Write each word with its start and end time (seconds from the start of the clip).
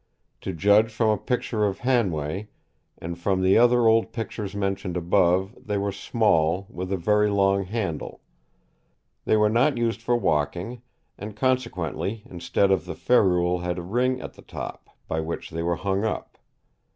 To 0.41 0.51
judge 0.51 0.91
from 0.91 1.09
a 1.09 1.17
picture 1.19 1.63
of 1.63 1.81
Hanway, 1.81 2.47
and 2.97 3.19
from 3.19 3.43
the 3.43 3.59
other 3.59 3.85
old 3.85 4.11
pictures 4.11 4.55
mentioned 4.55 4.97
above, 4.97 5.55
they 5.63 5.77
were 5.77 5.91
small, 5.91 6.65
with 6.71 6.91
a 6.91 6.97
very 6.97 7.29
long 7.29 7.65
handle. 7.65 8.19
They 9.25 9.37
were 9.37 9.47
not 9.47 9.77
used 9.77 10.01
for 10.01 10.15
walking, 10.17 10.81
and 11.19 11.35
consequently 11.35 12.23
instead 12.27 12.71
of 12.71 12.85
the 12.85 12.95
ferrule 12.95 13.59
had 13.59 13.77
a 13.77 13.83
ring 13.83 14.19
at 14.21 14.33
the 14.33 14.41
top, 14.41 14.89
by 15.07 15.19
which 15.19 15.51
they 15.51 15.61
were 15.61 15.75
hung 15.75 16.03
up. 16.03 16.39